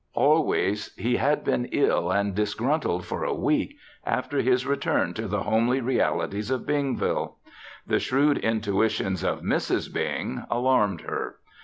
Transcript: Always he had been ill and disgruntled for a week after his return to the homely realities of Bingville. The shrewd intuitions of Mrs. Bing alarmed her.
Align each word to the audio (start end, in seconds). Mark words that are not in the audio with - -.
Always 0.15 0.95
he 0.95 1.17
had 1.17 1.43
been 1.43 1.65
ill 1.65 2.09
and 2.09 2.33
disgruntled 2.33 3.05
for 3.05 3.23
a 3.23 3.35
week 3.35 3.77
after 4.03 4.41
his 4.41 4.65
return 4.65 5.13
to 5.13 5.27
the 5.27 5.43
homely 5.43 5.79
realities 5.79 6.49
of 6.49 6.65
Bingville. 6.65 7.33
The 7.85 7.99
shrewd 7.99 8.39
intuitions 8.39 9.23
of 9.23 9.43
Mrs. 9.43 9.93
Bing 9.93 10.43
alarmed 10.49 11.01
her. 11.01 11.35